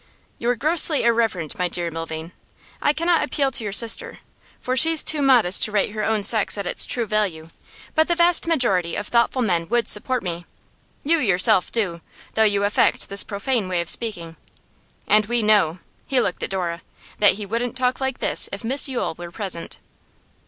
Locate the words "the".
8.07-8.15